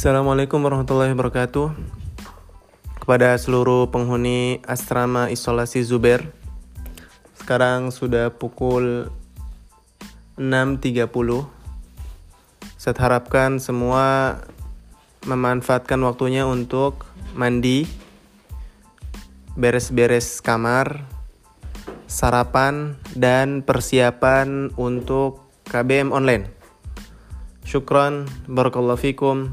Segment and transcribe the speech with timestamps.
[0.00, 1.76] Assalamualaikum warahmatullahi wabarakatuh.
[3.04, 6.24] Kepada seluruh penghuni asrama isolasi Zuber
[7.36, 9.12] Sekarang sudah pukul
[10.40, 11.04] 6.30
[12.80, 14.40] Saya harapkan semua
[15.28, 17.04] memanfaatkan waktunya untuk
[17.36, 17.84] mandi
[19.52, 21.04] Beres-beres kamar
[22.08, 26.48] Sarapan dan persiapan untuk KBM online.
[27.68, 29.52] Syukran, barakallahu fikum